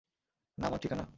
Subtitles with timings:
[0.57, 1.05] নাম আর ঠিকানা?